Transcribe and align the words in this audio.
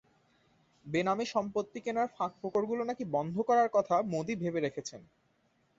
বেনামে 0.85 1.25
সম্পত্তি 1.25 1.79
কেনার 1.81 2.07
ফাঁকফোকরগুলোও 2.15 2.89
নাকি 2.89 3.03
বন্ধ 3.15 3.35
করার 3.49 3.69
কথা 3.73 3.95
মোদি 4.11 4.33
ভেবে 4.35 4.59
রেখেছেন। 4.59 5.01